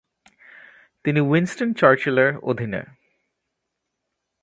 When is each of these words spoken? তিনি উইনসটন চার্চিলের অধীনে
তিনি 1.05 1.19
উইনসটন 1.21 1.69
চার্চিলের 1.73 2.31
অধীনে 2.43 2.81